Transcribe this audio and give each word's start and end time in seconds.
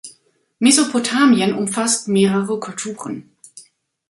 Mesopotamien 0.61 1.53
umfasst 1.53 2.07
mehrere 2.07 2.59
Kulturen. 2.59 3.29